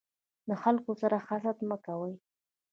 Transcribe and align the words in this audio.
د 0.47 0.51
خلکو 0.63 0.91
سره 1.01 1.17
حسد 1.27 1.57
مه 1.69 1.77
کوی. 1.85 2.13